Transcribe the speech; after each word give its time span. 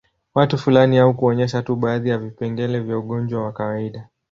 Watu 0.35 0.57
fulani 0.57 0.97
au 0.99 1.13
kuonyesha 1.13 1.61
tu 1.61 1.75
baadhi 1.75 2.09
ya 2.09 2.17
vipengele 2.17 2.79
vya 2.79 2.97
ugonjwa 2.97 3.43
wa 3.43 3.51
kawaida 3.51 4.07